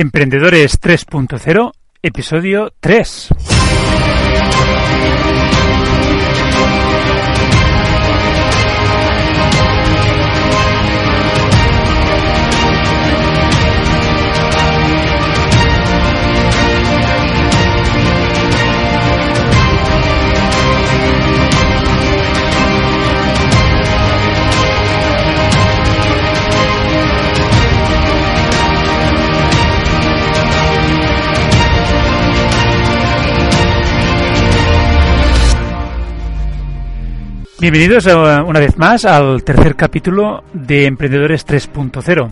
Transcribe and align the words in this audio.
Emprendedores 0.00 0.80
3.0, 0.80 1.72
episodio 2.02 2.72
3. 2.78 3.30
Bienvenidos 37.60 38.06
una 38.06 38.60
vez 38.60 38.78
más 38.78 39.04
al 39.04 39.42
tercer 39.42 39.74
capítulo 39.74 40.44
de 40.52 40.84
Emprendedores 40.84 41.44
3.0 41.44 42.30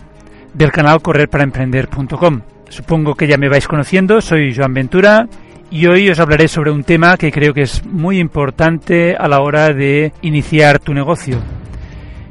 del 0.53 0.71
canal 0.71 1.01
correrparaemprender.com. 1.01 2.41
Supongo 2.69 3.13
que 3.13 3.27
ya 3.27 3.35
me 3.35 3.49
vais 3.49 3.67
conociendo, 3.67 4.21
soy 4.21 4.55
Joan 4.55 4.73
Ventura 4.73 5.27
y 5.69 5.85
hoy 5.85 6.09
os 6.09 6.21
hablaré 6.21 6.47
sobre 6.47 6.71
un 6.71 6.85
tema 6.85 7.17
que 7.17 7.33
creo 7.33 7.53
que 7.53 7.63
es 7.63 7.85
muy 7.85 8.19
importante 8.19 9.17
a 9.17 9.27
la 9.27 9.41
hora 9.41 9.73
de 9.73 10.13
iniciar 10.21 10.79
tu 10.79 10.93
negocio. 10.93 11.39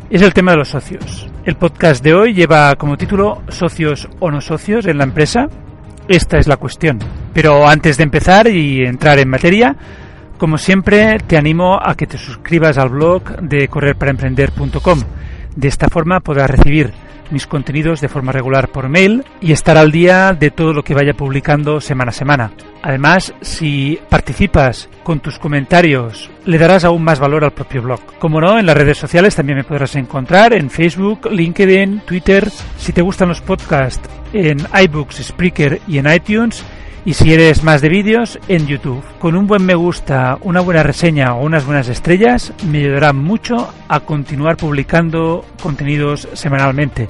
Es 0.09 0.23
el 0.23 0.33
tema 0.33 0.53
de 0.53 0.57
los 0.57 0.69
socios. 0.69 1.29
El 1.45 1.57
podcast 1.57 2.03
de 2.03 2.15
hoy 2.15 2.33
lleva 2.33 2.77
como 2.77 2.97
título 2.97 3.43
Socios 3.49 4.09
o 4.21 4.31
no 4.31 4.41
socios 4.41 4.87
en 4.87 4.97
la 4.97 5.05
empresa. 5.05 5.51
Esta 6.09 6.39
es 6.39 6.47
la 6.47 6.57
cuestión. 6.57 6.99
Pero 7.35 7.69
antes 7.69 7.99
de 7.99 8.05
empezar 8.05 8.47
y 8.47 8.87
entrar 8.87 9.19
en 9.19 9.29
materia, 9.29 9.77
como 10.37 10.59
siempre, 10.59 11.19
te 11.27 11.37
animo 11.37 11.79
a 11.83 11.95
que 11.95 12.07
te 12.07 12.19
suscribas 12.19 12.79
al 12.79 12.91
blog 12.91 13.41
de 13.41 13.69
correrparaemprender.com. 13.69 15.03
De 15.55 15.69
esta 15.69 15.89
forma 15.89 16.21
podrás 16.21 16.51
recibir 16.51 16.93
mis 17.31 17.47
contenidos 17.47 18.01
de 18.01 18.09
forma 18.09 18.33
regular 18.33 18.69
por 18.69 18.89
mail 18.89 19.25
y 19.41 19.53
estar 19.53 19.77
al 19.77 19.91
día 19.91 20.33
de 20.33 20.51
todo 20.51 20.73
lo 20.73 20.83
que 20.83 20.95
vaya 20.95 21.15
publicando 21.15 21.81
semana 21.81 22.11
a 22.11 22.15
semana. 22.15 22.53
Además, 22.83 23.35
si 23.41 23.99
participas 24.09 24.89
con 25.03 25.21
tus 25.21 25.39
comentarios, 25.39 26.31
le 26.45 26.59
darás 26.59 26.85
aún 26.85 27.03
más 27.03 27.19
valor 27.19 27.45
al 27.45 27.53
propio 27.53 27.83
blog. 27.83 28.01
Como 28.19 28.41
no, 28.41 28.59
en 28.59 28.67
las 28.67 28.77
redes 28.77 28.99
sociales 28.99 29.35
también 29.35 29.59
me 29.59 29.65
podrás 29.65 29.97
encontrar 29.97 30.53
en 30.53 30.71
Facebook, 30.71 31.29
LinkedIn, 31.31 32.03
Twitter. 32.07 32.49
Si 32.79 32.93
te 32.93 33.03
gustan 33.03 33.29
los 33.29 33.41
podcasts, 33.41 34.09
en 34.33 34.59
iBooks, 34.85 35.23
Spreaker 35.25 35.81
y 35.89 35.99
en 35.99 36.13
iTunes 36.13 36.65
y 37.07 37.15
si 37.15 37.33
eres 37.33 37.63
más 37.63 37.81
de 37.81 37.89
vídeos, 37.89 38.39
en 38.49 38.67
YouTube. 38.67 39.03
Con 39.21 39.37
un 39.37 39.47
buen 39.47 39.65
me 39.65 39.77
gusta, 39.77 40.39
una 40.43 40.61
buena 40.61 40.83
reseña 40.83 41.35
o 41.37 41.47
unas 41.47 41.65
buenas 41.65 41.89
estrellas 41.89 42.53
me 42.69 42.79
ayudará 42.79 43.13
mucho 43.13 43.73
a 43.89 44.01
continuar 44.01 44.57
publicando 44.57 45.45
contenidos 45.63 46.29
semanalmente. 46.35 47.09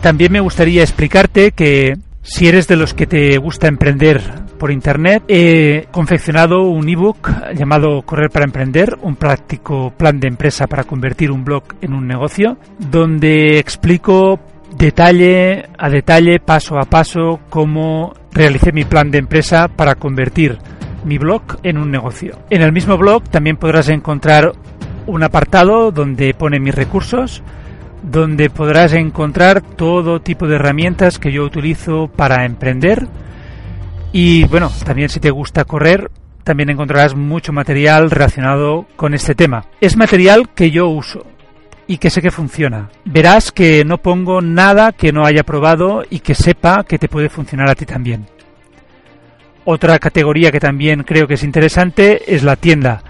También 0.00 0.30
me 0.32 0.40
gustaría 0.40 0.82
explicarte 0.82 1.50
que 1.50 1.98
si 2.22 2.46
eres 2.46 2.68
de 2.68 2.76
los 2.76 2.94
que 2.94 3.08
te 3.08 3.36
gusta 3.38 3.66
emprender 3.66 4.22
por 4.56 4.70
internet, 4.70 5.24
he 5.26 5.88
confeccionado 5.90 6.62
un 6.62 6.88
ebook 6.88 7.28
llamado 7.54 8.02
Correr 8.02 8.30
para 8.30 8.44
Emprender, 8.44 8.96
un 9.02 9.16
práctico 9.16 9.92
plan 9.96 10.20
de 10.20 10.28
empresa 10.28 10.68
para 10.68 10.84
convertir 10.84 11.32
un 11.32 11.44
blog 11.44 11.64
en 11.80 11.92
un 11.92 12.06
negocio, 12.06 12.56
donde 12.78 13.58
explico 13.58 14.38
detalle 14.76 15.66
a 15.76 15.90
detalle, 15.90 16.40
paso 16.40 16.78
a 16.78 16.84
paso, 16.84 17.40
cómo 17.50 18.12
realicé 18.34 18.72
mi 18.72 18.84
plan 18.84 19.10
de 19.10 19.18
empresa 19.18 19.68
para 19.68 19.94
convertir 19.94 20.58
mi 21.04 21.18
blog 21.18 21.42
en 21.62 21.78
un 21.78 21.90
negocio. 21.90 22.38
En 22.50 22.62
el 22.62 22.72
mismo 22.72 22.98
blog 22.98 23.22
también 23.24 23.56
podrás 23.56 23.88
encontrar 23.88 24.52
un 25.06 25.22
apartado 25.22 25.92
donde 25.92 26.34
pone 26.34 26.58
mis 26.58 26.74
recursos, 26.74 27.42
donde 28.02 28.50
podrás 28.50 28.92
encontrar 28.92 29.62
todo 29.62 30.20
tipo 30.20 30.46
de 30.46 30.56
herramientas 30.56 31.18
que 31.18 31.32
yo 31.32 31.44
utilizo 31.44 32.08
para 32.08 32.44
emprender. 32.44 33.06
Y 34.12 34.44
bueno, 34.44 34.70
también 34.84 35.08
si 35.08 35.20
te 35.20 35.30
gusta 35.30 35.64
correr, 35.64 36.10
también 36.42 36.70
encontrarás 36.70 37.14
mucho 37.14 37.52
material 37.52 38.10
relacionado 38.10 38.86
con 38.96 39.14
este 39.14 39.34
tema. 39.34 39.66
Es 39.80 39.96
material 39.96 40.50
que 40.54 40.70
yo 40.70 40.88
uso 40.88 41.24
y 41.86 41.98
que 41.98 42.10
sé 42.10 42.22
que 42.22 42.30
funciona. 42.30 42.90
Verás 43.04 43.52
que 43.52 43.84
no 43.84 43.98
pongo 43.98 44.40
nada 44.40 44.92
que 44.92 45.12
no 45.12 45.24
haya 45.24 45.42
probado 45.42 46.02
y 46.08 46.20
que 46.20 46.34
sepa 46.34 46.84
que 46.84 46.98
te 46.98 47.08
puede 47.08 47.28
funcionar 47.28 47.70
a 47.70 47.74
ti 47.74 47.84
también. 47.84 48.26
Otra 49.64 49.98
categoría 49.98 50.52
que 50.52 50.60
también 50.60 51.02
creo 51.04 51.26
que 51.26 51.34
es 51.34 51.42
interesante 51.42 52.34
es 52.34 52.42
la 52.42 52.56
tienda. 52.56 53.02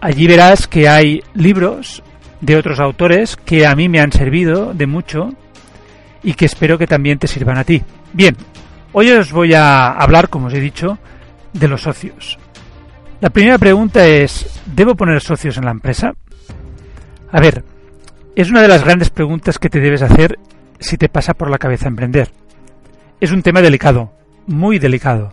Allí 0.00 0.26
verás 0.26 0.66
que 0.66 0.88
hay 0.88 1.22
libros 1.34 2.02
de 2.40 2.56
otros 2.56 2.80
autores 2.80 3.36
que 3.36 3.66
a 3.66 3.74
mí 3.74 3.88
me 3.88 4.00
han 4.00 4.12
servido 4.12 4.72
de 4.74 4.86
mucho 4.86 5.30
y 6.22 6.34
que 6.34 6.46
espero 6.46 6.78
que 6.78 6.86
también 6.86 7.18
te 7.18 7.26
sirvan 7.26 7.58
a 7.58 7.64
ti. 7.64 7.82
Bien, 8.12 8.36
hoy 8.92 9.10
os 9.10 9.32
voy 9.32 9.54
a 9.54 9.90
hablar, 9.92 10.28
como 10.28 10.46
os 10.46 10.54
he 10.54 10.60
dicho, 10.60 10.98
de 11.52 11.68
los 11.68 11.82
socios. 11.82 12.38
La 13.20 13.30
primera 13.30 13.58
pregunta 13.58 14.06
es, 14.06 14.60
¿debo 14.66 14.94
poner 14.94 15.20
socios 15.20 15.58
en 15.58 15.64
la 15.64 15.70
empresa? 15.70 16.14
A 17.32 17.40
ver, 17.40 17.64
es 18.40 18.50
una 18.50 18.62
de 18.62 18.68
las 18.68 18.84
grandes 18.84 19.10
preguntas 19.10 19.58
que 19.58 19.68
te 19.68 19.80
debes 19.80 20.02
hacer 20.02 20.38
si 20.78 20.96
te 20.96 21.08
pasa 21.08 21.34
por 21.34 21.50
la 21.50 21.58
cabeza 21.58 21.88
emprender. 21.88 22.30
Es 23.20 23.32
un 23.32 23.42
tema 23.42 23.60
delicado, 23.60 24.12
muy 24.46 24.78
delicado, 24.78 25.32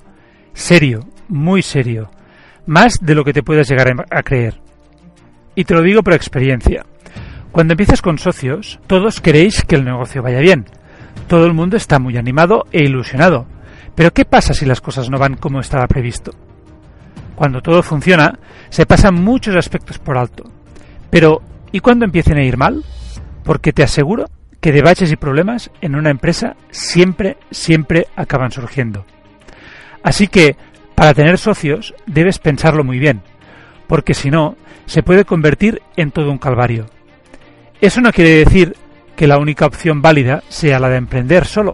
serio, 0.54 1.08
muy 1.30 1.62
serio, 1.62 2.12
más 2.66 2.96
de 3.02 3.16
lo 3.16 3.24
que 3.24 3.34
te 3.34 3.44
puedas 3.44 3.70
llegar 3.70 4.06
a 4.12 4.24
creer. 4.24 4.60
Y 5.56 5.64
te 5.64 5.74
lo 5.74 5.82
digo 5.82 6.04
por 6.04 6.14
experiencia. 6.14 6.86
Cuando 7.52 7.74
empiezas 7.74 8.02
con 8.02 8.20
socios, 8.20 8.80
todos 8.88 9.22
queréis 9.22 9.64
que 9.64 9.76
el 9.76 9.86
negocio 9.86 10.22
vaya 10.22 10.40
bien. 10.40 10.66
Todo 11.28 11.46
el 11.46 11.54
mundo 11.54 11.78
está 11.78 12.00
muy 12.00 12.18
animado 12.18 12.66
e 12.72 12.84
ilusionado. 12.84 13.48
Pero 13.96 14.12
¿qué 14.12 14.26
pasa 14.26 14.54
si 14.54 14.66
las 14.66 14.82
cosas 14.82 15.10
no 15.10 15.18
van 15.18 15.38
como 15.38 15.62
estaba 15.62 15.88
previsto? 15.88 16.32
Cuando 17.36 17.62
todo 17.62 17.82
funciona, 17.84 18.38
se 18.70 18.86
pasan 18.86 19.16
muchos 19.16 19.56
aspectos 19.56 19.98
por 19.98 20.18
alto. 20.18 20.44
Pero 21.10 21.42
¿Y 21.72 21.80
cuando 21.80 22.06
empiecen 22.06 22.38
a 22.38 22.44
ir 22.44 22.58
mal? 22.58 22.84
Porque 23.48 23.72
te 23.72 23.82
aseguro 23.82 24.26
que 24.60 24.74
de 24.74 24.82
baches 24.82 25.10
y 25.10 25.16
problemas 25.16 25.72
en 25.80 25.96
una 25.96 26.10
empresa 26.10 26.58
siempre, 26.70 27.38
siempre 27.50 28.08
acaban 28.18 28.52
surgiendo. 28.52 29.06
Así 30.04 30.28
que, 30.28 30.58
para 30.96 31.14
tener 31.14 31.38
socios, 31.38 31.96
debes 32.06 32.40
pensarlo 32.40 32.84
muy 32.84 33.00
bien, 33.00 33.22
porque 33.88 34.14
si 34.14 34.30
no, 34.30 34.58
se 34.86 35.02
puede 35.02 35.24
convertir 35.24 35.82
en 35.96 36.12
todo 36.12 36.30
un 36.30 36.40
calvario. 36.40 36.88
Eso 37.80 38.02
no 38.02 38.12
quiere 38.12 38.44
decir 38.44 38.76
que 39.16 39.28
la 39.28 39.38
única 39.38 39.66
opción 39.66 40.02
válida 40.02 40.44
sea 40.50 40.78
la 40.78 40.90
de 40.90 40.98
emprender 40.98 41.46
solo, 41.46 41.72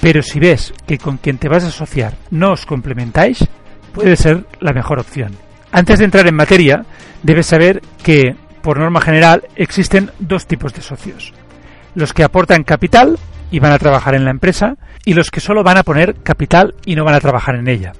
pero 0.00 0.22
si 0.22 0.40
ves 0.40 0.72
que 0.86 0.96
con 0.96 1.18
quien 1.18 1.36
te 1.36 1.50
vas 1.50 1.64
a 1.64 1.68
asociar 1.68 2.16
no 2.30 2.52
os 2.52 2.64
complementáis, 2.64 3.46
puede 3.92 4.16
ser 4.16 4.46
la 4.60 4.72
mejor 4.72 5.00
opción. 5.00 5.36
Antes 5.70 5.98
de 5.98 6.06
entrar 6.06 6.26
en 6.26 6.34
materia, 6.34 6.86
debes 7.22 7.44
saber 7.44 7.82
que 8.02 8.36
por 8.62 8.78
norma 8.78 9.00
general, 9.00 9.44
existen 9.56 10.10
dos 10.18 10.46
tipos 10.46 10.72
de 10.72 10.82
socios. 10.82 11.32
Los 11.94 12.12
que 12.12 12.24
aportan 12.24 12.64
capital 12.64 13.18
y 13.50 13.58
van 13.58 13.72
a 13.72 13.78
trabajar 13.78 14.14
en 14.14 14.24
la 14.24 14.30
empresa 14.30 14.76
y 15.04 15.14
los 15.14 15.30
que 15.30 15.40
solo 15.40 15.62
van 15.62 15.76
a 15.76 15.82
poner 15.82 16.14
capital 16.22 16.74
y 16.86 16.96
no 16.96 17.04
van 17.04 17.14
a 17.14 17.20
trabajar 17.20 17.56
en 17.56 17.68
ella. 17.68 17.92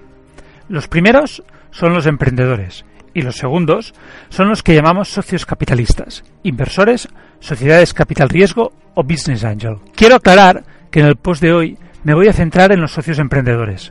Los 0.69 0.89
primeros 0.89 1.43
son 1.71 1.93
los 1.93 2.07
emprendedores 2.07 2.85
y 3.15 3.23
los 3.23 3.37
segundos 3.37 3.95
son 4.31 4.49
los 4.49 4.63
que 4.63 4.75
llamamos 4.75 5.09
socios 5.09 5.45
capitalistas, 5.45 6.25
inversores, 6.43 7.09
sociedades 7.41 7.93
capital 7.93 8.29
riesgo 8.29 8.73
o 8.95 9.03
business 9.03 9.45
angel. 9.45 9.77
Quiero 9.95 10.17
aclarar 10.17 10.65
que 10.91 11.01
en 11.01 11.07
el 11.07 11.17
post 11.17 11.43
de 11.43 11.53
hoy 11.53 11.79
me 12.05 12.15
voy 12.15 12.29
a 12.29 12.33
centrar 12.33 12.73
en 12.73 12.81
los 12.81 12.93
socios 12.93 13.19
emprendedores, 13.19 13.91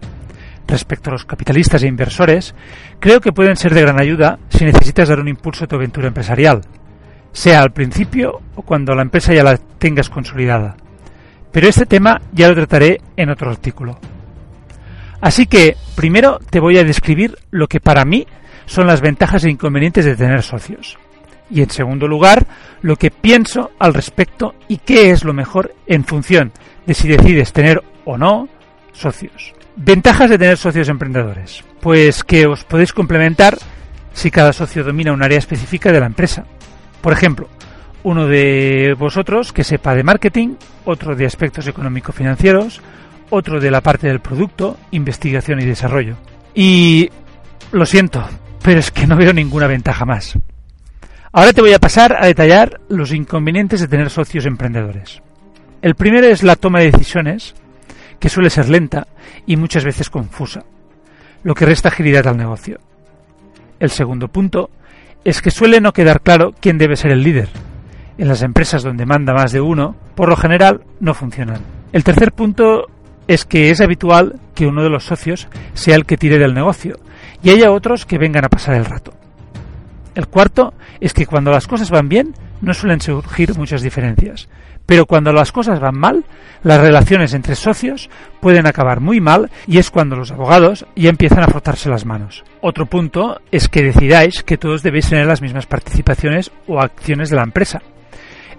Respecto 0.72 1.10
a 1.10 1.14
los 1.14 1.26
capitalistas 1.26 1.84
e 1.84 1.88
inversores, 1.88 2.56
creo 2.98 3.20
que 3.20 3.34
pueden 3.34 3.58
ser 3.58 3.74
de 3.74 3.82
gran 3.82 4.00
ayuda 4.00 4.40
si 4.48 4.64
necesitas 4.64 5.10
dar 5.10 5.20
un 5.20 5.28
impulso 5.28 5.66
a 5.66 5.68
tu 5.68 5.76
aventura 5.76 6.08
empresarial, 6.08 6.62
sea 7.34 7.62
al 7.62 7.74
principio 7.74 8.40
o 8.56 8.62
cuando 8.62 8.96
la 8.96 9.02
empresa 9.02 9.34
ya 9.34 9.44
la 9.44 9.58
tengas 9.58 10.10
consolidada. 10.10 10.78
Pero 11.52 11.68
este 11.68 11.86
tema 11.86 12.22
ya 12.32 12.48
lo 12.48 12.56
trataré 12.56 13.02
en 13.18 13.30
otro 13.30 13.52
artículo. 13.52 14.00
Así 15.20 15.46
que, 15.46 15.76
primero 15.94 16.40
te 16.50 16.62
voy 16.62 16.78
a 16.78 16.86
describir 16.86 17.38
lo 17.50 17.68
que 17.68 17.82
para 17.82 18.06
mí 18.06 18.26
son 18.66 18.88
las 18.88 19.02
ventajas 19.02 19.44
e 19.44 19.52
inconvenientes 19.52 20.06
de 20.06 20.16
tener 20.16 20.42
socios. 20.42 20.98
Y 21.50 21.62
en 21.62 21.70
segundo 21.70 22.08
lugar, 22.08 22.48
lo 22.82 22.96
que 22.96 23.12
pienso 23.12 23.72
al 23.78 23.94
respecto 23.94 24.56
y 24.70 24.78
qué 24.78 25.12
es 25.12 25.26
lo 25.26 25.34
mejor 25.34 25.76
en 25.86 26.06
función 26.06 26.54
de 26.86 26.94
si 26.94 27.10
decides 27.10 27.52
tener 27.52 27.84
o 28.06 28.18
no 28.18 28.48
socios. 28.94 29.54
Ventajas 29.84 30.30
de 30.30 30.38
tener 30.38 30.58
socios 30.58 30.90
emprendedores. 30.90 31.64
Pues 31.80 32.24
que 32.24 32.46
os 32.46 32.64
podéis 32.64 32.94
complementar 32.94 33.58
si 34.14 34.30
cada 34.30 34.54
socio 34.54 34.84
domina 34.84 35.12
un 35.12 35.24
área 35.24 35.40
específica 35.40 35.92
de 35.92 36.00
la 36.00 36.06
empresa. 36.06 36.46
Por 37.02 37.14
ejemplo, 37.14 37.50
uno 38.04 38.28
de 38.28 38.96
vosotros 38.96 39.52
que 39.52 39.64
sepa 39.64 39.96
de 39.96 40.04
marketing, 40.04 40.56
otro 40.86 41.16
de 41.16 41.26
aspectos 41.26 41.66
económico-financieros, 41.66 42.80
otro 43.32 43.60
de 43.60 43.72
la 43.72 43.82
parte 43.82 44.08
del 44.08 44.20
producto, 44.20 44.78
investigación 44.92 45.60
y 45.62 45.66
desarrollo. 45.66 46.16
Y 46.54 47.10
lo 47.72 47.88
siento, 47.88 48.24
pero 48.62 48.80
es 48.80 48.92
que 48.92 49.08
no 49.08 49.18
veo 49.18 49.34
ninguna 49.34 49.66
ventaja 49.66 50.06
más. 50.06 50.38
Ahora 51.32 51.54
te 51.54 51.62
voy 51.62 51.74
a 51.74 51.80
pasar 51.80 52.18
a 52.20 52.28
detallar 52.28 52.82
los 52.88 53.12
inconvenientes 53.12 53.80
de 53.80 53.88
tener 53.88 54.12
socios 54.12 54.46
emprendedores. 54.46 55.24
El 55.82 55.96
primero 55.96 56.28
es 56.28 56.44
la 56.44 56.56
toma 56.56 56.82
de 56.82 56.92
decisiones, 56.92 57.56
que 58.22 58.30
suele 58.30 58.52
ser 58.52 58.70
lenta 58.70 59.08
y 59.48 59.58
muchas 59.58 59.84
veces 59.84 60.10
confusa, 60.10 60.64
lo 61.44 61.56
que 61.56 61.66
resta 61.66 61.90
agilidad 61.90 62.28
al 62.28 62.38
negocio. 62.38 62.80
El 63.80 63.90
segundo 63.90 64.28
punto 64.28 64.70
es 65.26 65.42
que 65.42 65.50
suele 65.50 65.82
no 65.82 65.92
quedar 65.92 66.22
claro 66.22 66.54
quién 66.62 66.78
debe 66.78 66.96
ser 66.96 67.12
el 67.12 67.24
líder. 67.24 67.50
En 68.20 68.28
las 68.28 68.44
empresas 68.44 68.84
donde 68.84 69.08
manda 69.08 69.34
más 69.34 69.52
de 69.52 69.60
uno, 69.60 69.96
por 70.16 70.30
lo 70.30 70.36
general, 70.36 70.84
no 71.00 71.16
funcionan. 71.16 71.62
El 71.92 72.04
tercer 72.04 72.32
punto 72.32 72.86
es 73.28 73.44
que 73.44 73.72
es 73.72 73.82
habitual 73.82 74.40
que 74.54 74.68
uno 74.68 74.84
de 74.84 74.90
los 74.90 75.06
socios 75.06 75.48
sea 75.74 75.96
el 75.96 76.06
que 76.06 76.18
tire 76.18 76.38
del 76.38 76.54
negocio 76.54 77.00
y 77.42 77.50
haya 77.50 77.72
otros 77.72 78.06
que 78.06 78.20
vengan 78.20 78.46
a 78.46 78.50
pasar 78.50 78.76
el 78.76 78.86
rato. 78.86 79.14
El 80.14 80.28
cuarto 80.28 80.76
es 81.00 81.14
que 81.14 81.26
cuando 81.26 81.50
las 81.50 81.68
cosas 81.68 81.90
van 81.90 82.08
bien 82.08 82.36
no 82.62 82.74
suelen 82.74 83.02
surgir 83.02 83.58
muchas 83.58 83.82
diferencias, 83.82 84.48
pero 84.86 85.06
cuando 85.06 85.32
las 85.32 85.52
cosas 85.52 85.80
van 85.80 85.98
mal, 85.98 86.26
las 86.64 86.82
relaciones 86.82 87.34
entre 87.34 87.56
socios 87.56 88.10
pueden 88.40 88.68
acabar 88.68 89.00
muy 89.00 89.22
mal 89.22 89.50
y 89.68 89.78
es 89.78 89.90
cuando 89.90 90.16
los 90.16 90.32
abogados 90.32 90.86
ya 90.96 91.10
empiezan 91.10 91.44
a 91.44 91.48
frotarse 91.48 91.90
las 91.90 92.06
manos. 92.06 92.44
Otro 92.62 92.86
punto 92.86 93.40
es 93.52 93.68
que 93.68 93.84
decidáis 93.84 94.44
que 94.44 94.58
todos 94.58 94.84
debéis 94.84 95.10
tener 95.10 95.28
las 95.28 95.42
mismas 95.42 95.66
participaciones 95.66 96.52
o 96.68 96.82
acciones 96.82 97.30
de 97.30 97.36
la 97.36 97.44
empresa. 97.44 97.82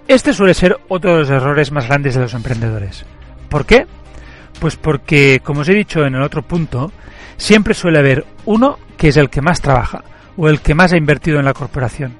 Este 0.07 0.33
suele 0.33 0.53
ser 0.53 0.77
otro 0.89 1.13
de 1.13 1.19
los 1.19 1.29
errores 1.29 1.71
más 1.71 1.87
grandes 1.87 2.15
de 2.15 2.21
los 2.21 2.33
emprendedores. 2.33 3.05
¿Por 3.47 3.65
qué? 3.65 3.85
Pues 4.59 4.75
porque, 4.75 5.39
como 5.43 5.61
os 5.61 5.69
he 5.69 5.73
dicho 5.73 6.05
en 6.05 6.15
el 6.15 6.23
otro 6.23 6.41
punto, 6.41 6.91
siempre 7.37 7.73
suele 7.73 7.99
haber 7.99 8.25
uno 8.45 8.79
que 8.97 9.09
es 9.09 9.17
el 9.17 9.29
que 9.29 9.41
más 9.41 9.61
trabaja 9.61 10.03
o 10.35 10.49
el 10.49 10.61
que 10.61 10.75
más 10.75 10.93
ha 10.93 10.97
invertido 10.97 11.39
en 11.39 11.45
la 11.45 11.53
corporación. 11.53 12.15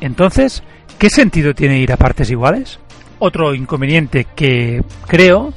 Entonces, 0.00 0.62
¿qué 0.98 1.10
sentido 1.10 1.54
tiene 1.54 1.80
ir 1.80 1.92
a 1.92 1.96
partes 1.96 2.30
iguales? 2.30 2.78
Otro 3.18 3.54
inconveniente 3.54 4.26
que 4.36 4.82
creo 5.06 5.52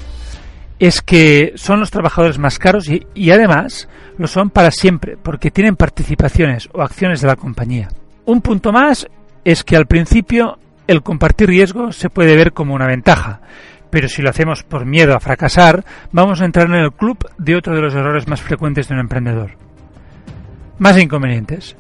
es 0.80 1.02
que 1.04 1.54
son 1.56 1.80
los 1.80 1.92
trabajadores 1.92 2.40
más 2.40 2.58
caros 2.58 2.90
y, 2.90 3.32
además 3.32 3.88
lo 4.18 4.28
son 4.28 4.50
para 4.50 4.72
siempre 4.72 5.16
porque 5.16 5.52
tienen 5.52 5.76
participaciones 5.76 6.70
o 6.74 6.82
acciones 6.82 7.22
de 7.22 7.28
la 7.28 7.36
compañía. 7.36 7.90
Un 8.26 8.42
punto 8.42 8.72
más 8.72 9.08
es 9.46 9.64
que 9.64 9.76
al 9.76 9.86
principio 9.86 10.58
el 10.88 11.04
compartir 11.04 11.50
riesgo 11.50 11.92
se 11.92 12.10
puede 12.10 12.36
ver 12.36 12.52
como 12.52 12.74
una 12.74 12.88
ventaja, 12.88 13.42
pero 13.92 14.08
si 14.08 14.24
lo 14.24 14.32
hacemos 14.32 14.64
por 14.64 14.86
miedo 14.86 15.16
a 15.16 15.20
fracasar, 15.20 15.86
vamos 16.12 16.42
a 16.42 16.46
entrar 16.46 16.68
en 16.68 16.76
el 16.76 16.92
club 16.92 17.30
de 17.38 17.56
otro 17.56 17.76
de 17.76 17.82
los 17.82 17.94
errores 17.94 18.28
más 18.28 18.42
frecuentes 18.42 18.88
de 18.88 18.96
un 18.96 19.02
emprendedor. 19.02 19.52
Más 20.80 20.98
inconvenientes. 20.98 21.76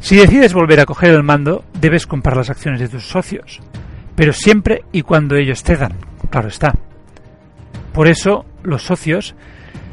Si 0.00 0.16
decides 0.16 0.54
volver 0.54 0.80
a 0.80 0.86
coger 0.86 1.10
el 1.10 1.22
mando, 1.22 1.64
debes 1.80 2.06
comprar 2.06 2.36
las 2.36 2.50
acciones 2.50 2.80
de 2.80 2.88
tus 2.88 3.04
socios, 3.04 3.60
pero 4.14 4.32
siempre 4.32 4.84
y 4.92 5.02
cuando 5.02 5.36
ellos 5.36 5.62
cedan, 5.62 5.94
claro 6.30 6.48
está. 6.48 6.74
Por 7.92 8.08
eso, 8.08 8.44
los 8.62 8.84
socios, 8.84 9.34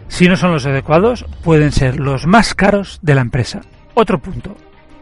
si 0.08 0.28
no 0.28 0.38
son 0.38 0.52
los 0.52 0.66
adecuados, 0.66 1.26
pueden 1.44 1.72
ser 1.72 2.00
los 2.00 2.28
más 2.28 2.54
caros 2.54 3.00
de 3.02 3.16
la 3.16 3.22
empresa. 3.22 3.62
Otro 3.96 4.20
punto, 4.20 4.56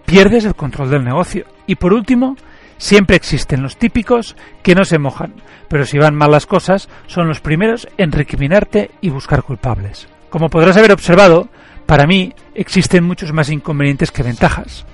pierdes 0.06 0.46
el 0.46 0.56
control 0.56 0.90
del 0.90 1.04
negocio. 1.04 1.46
Y 1.68 1.76
por 1.76 1.94
último, 1.94 2.38
siempre 2.78 3.16
existen 3.16 3.62
los 3.62 3.78
típicos 3.78 4.36
que 4.62 4.76
no 4.76 4.86
se 4.86 5.00
mojan, 5.00 5.34
pero 5.68 5.86
si 5.86 5.98
van 5.98 6.16
mal 6.16 6.32
las 6.32 6.46
cosas, 6.46 6.88
son 7.08 7.28
los 7.28 7.42
primeros 7.42 7.88
en 7.98 8.12
recriminarte 8.12 8.92
y 9.02 9.10
buscar 9.10 9.44
culpables. 9.44 10.08
Como 10.30 10.50
podrás 10.50 10.78
haber 10.78 10.92
observado, 10.92 11.50
para 11.86 12.08
mí 12.08 12.34
existen 12.56 13.04
muchos 13.04 13.34
más 13.34 13.50
inconvenientes 13.50 14.12
que 14.12 14.24
ventajas. 14.24 14.86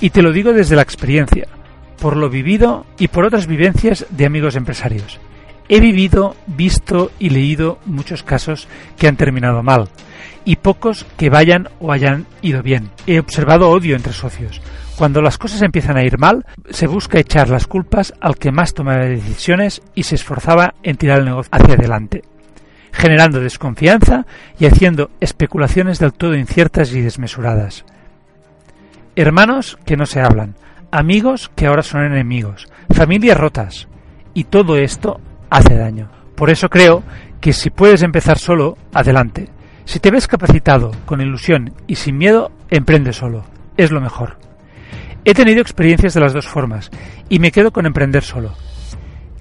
Y 0.00 0.10
te 0.10 0.22
lo 0.22 0.32
digo 0.32 0.52
desde 0.52 0.76
la 0.76 0.82
experiencia, 0.82 1.46
por 2.00 2.16
lo 2.16 2.28
vivido 2.28 2.86
y 2.98 3.08
por 3.08 3.24
otras 3.24 3.46
vivencias 3.46 4.06
de 4.10 4.26
amigos 4.26 4.56
empresarios. 4.56 5.20
He 5.68 5.80
vivido, 5.80 6.36
visto 6.46 7.10
y 7.18 7.30
leído 7.30 7.78
muchos 7.86 8.22
casos 8.22 8.68
que 8.98 9.08
han 9.08 9.16
terminado 9.16 9.62
mal 9.62 9.88
y 10.44 10.56
pocos 10.56 11.06
que 11.16 11.30
vayan 11.30 11.68
o 11.80 11.92
hayan 11.92 12.26
ido 12.42 12.62
bien. 12.62 12.90
He 13.06 13.18
observado 13.18 13.70
odio 13.70 13.96
entre 13.96 14.12
socios. 14.12 14.60
Cuando 14.96 15.22
las 15.22 15.38
cosas 15.38 15.62
empiezan 15.62 15.96
a 15.96 16.04
ir 16.04 16.18
mal, 16.18 16.44
se 16.70 16.86
busca 16.86 17.18
echar 17.18 17.48
las 17.48 17.66
culpas 17.66 18.14
al 18.20 18.36
que 18.36 18.52
más 18.52 18.74
tomaba 18.74 19.06
decisiones 19.06 19.82
y 19.94 20.04
se 20.04 20.14
esforzaba 20.14 20.74
en 20.82 20.96
tirar 20.96 21.20
el 21.20 21.24
negocio 21.24 21.50
hacia 21.52 21.74
adelante, 21.74 22.22
generando 22.92 23.40
desconfianza 23.40 24.26
y 24.58 24.66
haciendo 24.66 25.10
especulaciones 25.20 25.98
del 25.98 26.12
todo 26.12 26.36
inciertas 26.36 26.92
y 26.92 27.00
desmesuradas. 27.00 27.84
Hermanos 29.16 29.78
que 29.86 29.96
no 29.96 30.06
se 30.06 30.20
hablan, 30.20 30.56
amigos 30.90 31.48
que 31.54 31.66
ahora 31.66 31.82
son 31.82 32.04
enemigos, 32.04 32.68
familias 32.90 33.38
rotas. 33.38 33.86
Y 34.34 34.44
todo 34.44 34.76
esto 34.76 35.20
hace 35.50 35.76
daño. 35.76 36.10
Por 36.34 36.50
eso 36.50 36.68
creo 36.68 37.04
que 37.40 37.52
si 37.52 37.70
puedes 37.70 38.02
empezar 38.02 38.38
solo, 38.38 38.76
adelante. 38.92 39.50
Si 39.84 40.00
te 40.00 40.10
ves 40.10 40.26
capacitado, 40.26 40.90
con 41.06 41.20
ilusión 41.20 41.74
y 41.86 41.94
sin 41.94 42.18
miedo, 42.18 42.50
emprende 42.70 43.12
solo. 43.12 43.44
Es 43.76 43.92
lo 43.92 44.00
mejor. 44.00 44.36
He 45.24 45.32
tenido 45.32 45.60
experiencias 45.60 46.14
de 46.14 46.20
las 46.20 46.32
dos 46.32 46.48
formas 46.48 46.90
y 47.28 47.38
me 47.38 47.52
quedo 47.52 47.72
con 47.72 47.86
emprender 47.86 48.24
solo. 48.24 48.54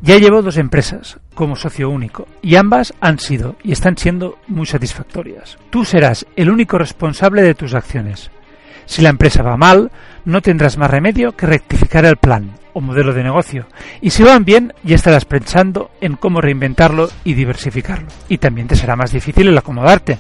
Ya 0.02 0.20
llevo 0.20 0.44
dos 0.44 0.58
empresas 0.58 1.18
como 1.34 1.56
socio 1.56 1.90
único 1.90 2.28
y 2.44 2.58
ambas 2.58 2.94
han 3.02 3.18
sido 3.18 3.56
y 3.64 3.72
están 3.72 3.98
siendo 3.98 4.38
muy 4.48 4.68
satisfactorias. 4.68 5.58
Tú 5.72 5.84
serás 5.84 6.28
el 6.36 6.52
único 6.52 6.78
responsable 6.78 7.42
de 7.42 7.56
tus 7.56 7.74
acciones. 7.74 8.30
Si 8.86 9.02
la 9.02 9.10
empresa 9.10 9.44
va 9.44 9.58
mal, 9.58 9.92
no 10.26 10.42
tendrás 10.42 10.78
más 10.78 10.90
remedio 10.90 11.34
que 11.34 11.46
rectificar 11.46 12.06
el 12.06 12.18
plan 12.18 12.52
o 12.74 12.82
modelo 12.82 13.14
de 13.14 13.24
negocio. 13.24 13.68
Y 14.02 14.10
si 14.10 14.24
van 14.24 14.46
bien, 14.46 14.74
ya 14.84 14.96
estarás 14.96 15.26
pensando 15.26 15.92
en 16.02 16.16
cómo 16.16 16.42
reinventarlo 16.42 17.10
y 17.24 17.34
diversificarlo. 17.34 18.08
Y 18.30 18.40
también 18.40 18.68
te 18.68 18.76
será 18.76 18.96
más 18.96 19.12
difícil 19.12 19.48
el 19.48 19.58
acomodarte. 19.58 20.18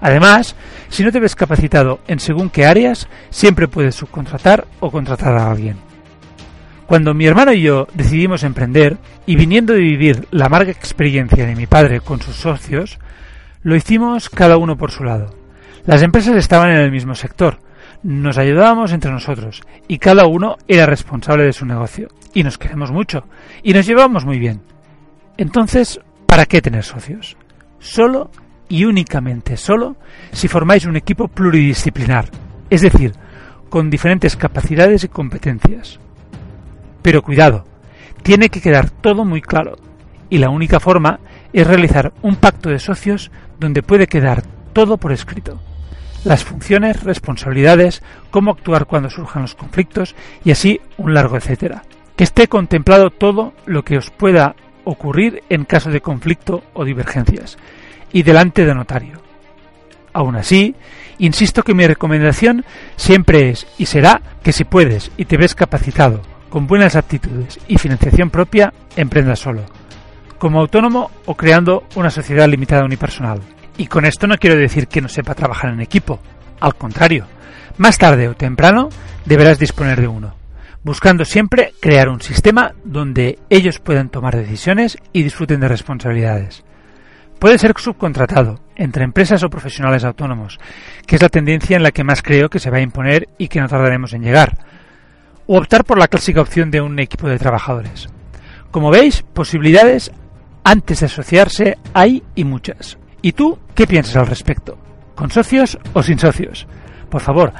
Además, 0.00 0.56
si 0.88 1.04
no 1.04 1.12
te 1.12 1.20
ves 1.20 1.36
capacitado 1.36 2.00
en 2.08 2.18
según 2.18 2.50
qué 2.50 2.66
áreas, 2.66 3.08
siempre 3.30 3.68
puedes 3.68 3.94
subcontratar 3.94 4.66
o 4.80 4.90
contratar 4.90 5.36
a 5.36 5.50
alguien. 5.50 5.76
Cuando 6.86 7.14
mi 7.14 7.24
hermano 7.24 7.52
y 7.52 7.62
yo 7.62 7.86
decidimos 7.94 8.42
emprender, 8.42 8.98
y 9.24 9.36
viniendo 9.36 9.72
de 9.72 9.78
vivir 9.78 10.26
la 10.32 10.46
amarga 10.46 10.72
experiencia 10.72 11.46
de 11.46 11.54
mi 11.54 11.66
padre 11.66 12.00
con 12.00 12.20
sus 12.20 12.36
socios, 12.36 12.98
lo 13.62 13.76
hicimos 13.76 14.28
cada 14.28 14.56
uno 14.56 14.76
por 14.76 14.90
su 14.90 15.04
lado. 15.04 15.34
Las 15.86 16.02
empresas 16.02 16.36
estaban 16.36 16.70
en 16.70 16.78
el 16.78 16.90
mismo 16.90 17.14
sector, 17.14 17.58
nos 18.02 18.38
ayudábamos 18.38 18.92
entre 18.92 19.12
nosotros 19.12 19.62
y 19.88 19.98
cada 19.98 20.26
uno 20.26 20.56
era 20.66 20.86
responsable 20.86 21.44
de 21.44 21.52
su 21.52 21.66
negocio. 21.66 22.08
Y 22.34 22.42
nos 22.42 22.58
queremos 22.58 22.90
mucho 22.90 23.24
y 23.62 23.72
nos 23.72 23.86
llevamos 23.86 24.24
muy 24.24 24.38
bien. 24.38 24.62
Entonces, 25.36 26.00
¿para 26.26 26.46
qué 26.46 26.60
tener 26.60 26.84
socios? 26.84 27.36
Solo 27.78 28.30
y 28.68 28.84
únicamente 28.84 29.56
solo 29.56 29.96
si 30.32 30.48
formáis 30.48 30.86
un 30.86 30.96
equipo 30.96 31.28
pluridisciplinar, 31.28 32.26
es 32.70 32.80
decir, 32.80 33.12
con 33.68 33.90
diferentes 33.90 34.36
capacidades 34.36 35.04
y 35.04 35.08
competencias. 35.08 35.98
Pero 37.02 37.22
cuidado, 37.22 37.64
tiene 38.22 38.48
que 38.48 38.60
quedar 38.60 38.90
todo 38.90 39.24
muy 39.24 39.42
claro 39.42 39.76
y 40.30 40.38
la 40.38 40.48
única 40.48 40.80
forma 40.80 41.20
es 41.52 41.66
realizar 41.66 42.12
un 42.22 42.36
pacto 42.36 42.70
de 42.70 42.78
socios 42.78 43.30
donde 43.58 43.82
puede 43.82 44.06
quedar 44.06 44.42
todo 44.72 44.96
por 44.96 45.12
escrito 45.12 45.60
las 46.24 46.44
funciones, 46.44 47.02
responsabilidades, 47.02 48.02
cómo 48.30 48.52
actuar 48.52 48.86
cuando 48.86 49.10
surjan 49.10 49.42
los 49.42 49.54
conflictos 49.54 50.14
y 50.44 50.50
así 50.50 50.80
un 50.96 51.14
largo 51.14 51.36
etcétera. 51.36 51.82
Que 52.16 52.24
esté 52.24 52.48
contemplado 52.48 53.10
todo 53.10 53.54
lo 53.66 53.84
que 53.84 53.96
os 53.96 54.10
pueda 54.10 54.54
ocurrir 54.84 55.42
en 55.48 55.64
caso 55.64 55.90
de 55.90 56.00
conflicto 56.00 56.62
o 56.74 56.84
divergencias 56.84 57.56
y 58.12 58.22
delante 58.22 58.64
de 58.64 58.74
notario. 58.74 59.20
Aún 60.12 60.36
así, 60.36 60.74
insisto 61.18 61.62
que 61.62 61.74
mi 61.74 61.86
recomendación 61.86 62.64
siempre 62.96 63.50
es 63.50 63.66
y 63.78 63.86
será 63.86 64.20
que 64.42 64.52
si 64.52 64.64
puedes 64.64 65.10
y 65.16 65.24
te 65.24 65.38
ves 65.38 65.54
capacitado, 65.54 66.20
con 66.50 66.66
buenas 66.66 66.96
aptitudes 66.96 67.58
y 67.66 67.78
financiación 67.78 68.28
propia, 68.28 68.74
emprenda 68.94 69.36
solo, 69.36 69.62
como 70.38 70.60
autónomo 70.60 71.10
o 71.24 71.34
creando 71.34 71.84
una 71.94 72.10
sociedad 72.10 72.46
limitada 72.46 72.84
unipersonal. 72.84 73.40
Y 73.76 73.86
con 73.86 74.04
esto 74.04 74.26
no 74.26 74.36
quiero 74.36 74.56
decir 74.56 74.88
que 74.88 75.00
no 75.00 75.08
sepa 75.08 75.34
trabajar 75.34 75.72
en 75.72 75.80
equipo. 75.80 76.20
Al 76.60 76.74
contrario, 76.74 77.26
más 77.78 77.98
tarde 77.98 78.28
o 78.28 78.34
temprano 78.34 78.88
deberás 79.24 79.58
disponer 79.58 80.00
de 80.00 80.08
uno, 80.08 80.34
buscando 80.84 81.24
siempre 81.24 81.72
crear 81.80 82.08
un 82.08 82.20
sistema 82.20 82.72
donde 82.84 83.38
ellos 83.48 83.78
puedan 83.78 84.10
tomar 84.10 84.36
decisiones 84.36 84.98
y 85.12 85.22
disfruten 85.22 85.60
de 85.60 85.68
responsabilidades. 85.68 86.64
Puede 87.38 87.58
ser 87.58 87.72
subcontratado 87.76 88.60
entre 88.76 89.04
empresas 89.04 89.42
o 89.42 89.50
profesionales 89.50 90.04
autónomos, 90.04 90.60
que 91.06 91.16
es 91.16 91.22
la 91.22 91.28
tendencia 91.28 91.76
en 91.76 91.82
la 91.82 91.90
que 91.90 92.04
más 92.04 92.22
creo 92.22 92.48
que 92.48 92.60
se 92.60 92.70
va 92.70 92.76
a 92.76 92.82
imponer 92.82 93.28
y 93.38 93.48
que 93.48 93.60
no 93.60 93.68
tardaremos 93.68 94.12
en 94.12 94.22
llegar, 94.22 94.56
o 95.46 95.58
optar 95.58 95.84
por 95.84 95.98
la 95.98 96.08
clásica 96.08 96.40
opción 96.40 96.70
de 96.70 96.80
un 96.80 97.00
equipo 97.00 97.28
de 97.28 97.38
trabajadores. 97.38 98.08
Como 98.70 98.90
veis, 98.90 99.22
posibilidades 99.22 100.12
antes 100.62 101.00
de 101.00 101.06
asociarse 101.06 101.78
hay 101.94 102.22
y 102.36 102.44
muchas 102.44 102.96
¿Y 103.22 103.32
tú 103.32 103.56
qué 103.74 103.86
piensas 103.86 104.16
al 104.16 104.26
respecto? 104.26 104.76
¿Con 105.14 105.30
socios 105.30 105.78
o 105.92 106.02
sin 106.02 106.18
socios? 106.18 106.66
Por 107.08 107.20
favor, 107.20 107.52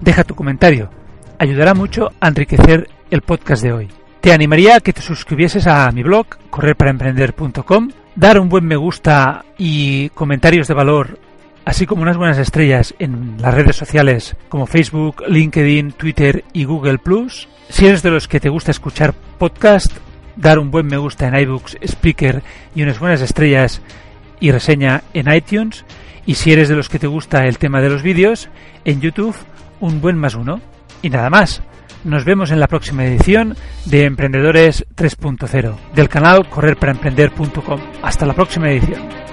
deja 0.00 0.24
tu 0.24 0.34
comentario. 0.34 0.90
Ayudará 1.38 1.74
mucho 1.74 2.12
a 2.18 2.28
enriquecer 2.28 2.88
el 3.10 3.20
podcast 3.20 3.62
de 3.62 3.72
hoy. 3.72 3.88
Te 4.22 4.32
animaría 4.32 4.76
a 4.76 4.80
que 4.80 4.94
te 4.94 5.02
suscribieses 5.02 5.66
a 5.66 5.90
mi 5.92 6.02
blog, 6.02 6.26
correrparaemprender.com, 6.48 7.90
dar 8.14 8.38
un 8.38 8.48
buen 8.48 8.64
me 8.64 8.76
gusta 8.76 9.44
y 9.58 10.08
comentarios 10.10 10.68
de 10.68 10.74
valor, 10.74 11.18
así 11.64 11.84
como 11.86 12.02
unas 12.02 12.16
buenas 12.16 12.38
estrellas 12.38 12.94
en 12.98 13.36
las 13.38 13.52
redes 13.52 13.76
sociales 13.76 14.36
como 14.48 14.66
Facebook, 14.66 15.24
LinkedIn, 15.28 15.92
Twitter 15.92 16.44
y 16.52 16.64
Google⁇ 16.64 16.98
Si 17.68 17.86
eres 17.86 18.02
de 18.02 18.10
los 18.10 18.28
que 18.28 18.40
te 18.40 18.48
gusta 18.48 18.70
escuchar 18.70 19.12
podcast, 19.12 19.92
dar 20.36 20.58
un 20.58 20.70
buen 20.70 20.86
me 20.86 20.96
gusta 20.96 21.28
en 21.28 21.34
iBooks, 21.34 21.76
Speaker 21.82 22.42
y 22.74 22.82
unas 22.82 22.98
buenas 22.98 23.20
estrellas 23.20 23.82
y 24.42 24.50
reseña 24.50 25.04
en 25.14 25.32
iTunes. 25.32 25.86
Y 26.26 26.34
si 26.34 26.52
eres 26.52 26.68
de 26.68 26.74
los 26.74 26.90
que 26.90 26.98
te 26.98 27.06
gusta 27.06 27.46
el 27.46 27.56
tema 27.56 27.80
de 27.80 27.88
los 27.88 28.02
vídeos, 28.02 28.50
en 28.84 29.00
YouTube, 29.00 29.36
un 29.80 30.02
buen 30.02 30.18
más 30.18 30.34
uno. 30.34 30.60
Y 31.00 31.08
nada 31.08 31.30
más. 31.30 31.62
Nos 32.04 32.24
vemos 32.24 32.50
en 32.50 32.58
la 32.58 32.66
próxima 32.66 33.04
edición 33.04 33.56
de 33.84 34.04
Emprendedores 34.04 34.84
3.0 34.96 35.76
del 35.94 36.08
canal 36.08 36.48
correrparaemprender.com. 36.48 37.80
Hasta 38.02 38.26
la 38.26 38.34
próxima 38.34 38.70
edición. 38.72 39.31